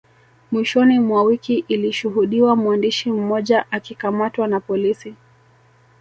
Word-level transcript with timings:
Mwishoni 0.51 0.99
mwa 0.99 1.23
wiki 1.23 1.65
ilishuhudiwa 1.67 2.55
mwandishi 2.55 3.11
mmoja 3.11 3.71
akikamatwa 3.71 4.47
na 4.47 4.59
polisi 4.59 5.15